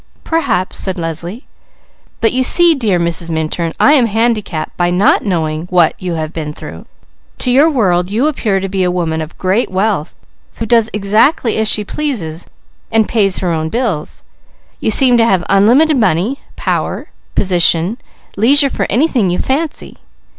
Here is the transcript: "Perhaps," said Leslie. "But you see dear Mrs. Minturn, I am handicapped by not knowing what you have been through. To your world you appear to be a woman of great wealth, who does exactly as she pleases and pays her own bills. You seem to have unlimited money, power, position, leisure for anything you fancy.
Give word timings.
"Perhaps," 0.23 0.79
said 0.79 0.97
Leslie. 0.97 1.45
"But 2.21 2.33
you 2.33 2.41
see 2.41 2.73
dear 2.73 2.99
Mrs. 2.99 3.29
Minturn, 3.29 3.71
I 3.79 3.93
am 3.93 4.07
handicapped 4.07 4.75
by 4.75 4.89
not 4.89 5.23
knowing 5.23 5.67
what 5.69 5.93
you 6.01 6.15
have 6.15 6.33
been 6.33 6.55
through. 6.55 6.87
To 7.37 7.51
your 7.51 7.69
world 7.69 8.09
you 8.09 8.25
appear 8.25 8.59
to 8.59 8.67
be 8.67 8.83
a 8.83 8.89
woman 8.89 9.21
of 9.21 9.37
great 9.37 9.69
wealth, 9.69 10.15
who 10.57 10.65
does 10.65 10.89
exactly 10.91 11.55
as 11.57 11.67
she 11.67 11.83
pleases 11.83 12.47
and 12.91 13.07
pays 13.07 13.37
her 13.37 13.51
own 13.53 13.69
bills. 13.69 14.23
You 14.79 14.89
seem 14.89 15.17
to 15.19 15.25
have 15.27 15.43
unlimited 15.49 15.97
money, 15.97 16.39
power, 16.55 17.09
position, 17.35 17.99
leisure 18.35 18.71
for 18.71 18.87
anything 18.89 19.29
you 19.29 19.37
fancy. 19.37 19.97